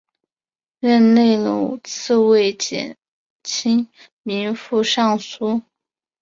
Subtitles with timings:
[0.79, 2.97] 任内屡次为减
[3.43, 3.87] 轻
[4.23, 5.61] 民负上疏。